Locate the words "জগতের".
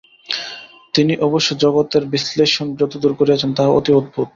1.57-2.03